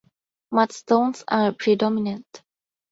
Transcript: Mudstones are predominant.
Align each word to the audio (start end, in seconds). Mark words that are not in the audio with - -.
Mudstones 0.51 1.23
are 1.27 1.51
predominant. 1.53 2.41